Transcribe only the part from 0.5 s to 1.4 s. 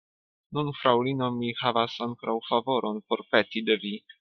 Nun, fraŭlino,